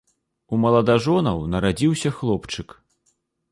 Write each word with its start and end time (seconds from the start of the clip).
У 0.55 0.57
маладажонаў 0.63 1.45
нарадзіўся 1.57 2.09
хлопчык. 2.19 2.67